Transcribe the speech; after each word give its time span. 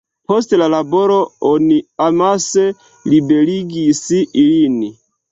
Post 0.29 0.53
la 0.59 0.67
laboro 0.73 1.17
oni 1.49 1.75
amase 2.05 2.63
liberigis 3.11 4.01
ilin. 4.45 4.81